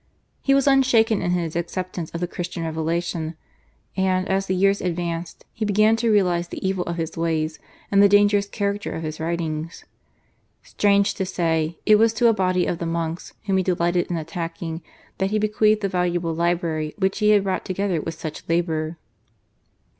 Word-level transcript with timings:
He 0.41 0.55
was 0.55 0.65
unshaken 0.65 1.21
in 1.21 1.29
his 1.29 1.55
acceptance 1.55 2.09
of 2.09 2.21
the 2.21 2.27
Christian 2.27 2.63
revelation, 2.63 3.35
and, 3.95 4.27
as 4.27 4.47
the 4.47 4.55
years 4.55 4.81
advanced, 4.81 5.45
he 5.53 5.63
began 5.63 5.95
to 5.97 6.09
realise 6.11 6.47
the 6.47 6.67
evil 6.67 6.83
of 6.85 6.95
his 6.95 7.15
ways 7.15 7.59
and 7.91 8.01
the 8.01 8.09
dangerous 8.09 8.47
character 8.47 8.93
of 8.95 9.03
his 9.03 9.19
writings. 9.19 9.85
Strange 10.63 11.13
to 11.13 11.23
say, 11.23 11.77
it 11.85 11.97
was 11.97 12.13
to 12.13 12.27
a 12.27 12.33
body 12.33 12.65
of 12.65 12.79
the 12.79 12.87
monks, 12.87 13.33
whom 13.45 13.57
he 13.57 13.63
delighted 13.63 14.09
in 14.09 14.17
attacking, 14.17 14.81
that 15.19 15.29
he 15.29 15.37
bequeathed 15.37 15.81
the 15.81 15.87
valuable 15.87 16.33
library 16.33 16.95
which 16.97 17.19
he 17.19 17.29
had 17.29 17.43
brought 17.43 17.63
together 17.63 18.01
with 18.01 18.15
such 18.15 18.41
labour. 18.49 18.97